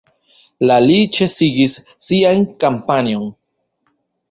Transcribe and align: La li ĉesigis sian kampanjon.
La 0.71 0.77
li 0.85 0.95
ĉesigis 1.17 1.77
sian 2.07 2.49
kampanjon. 2.65 3.31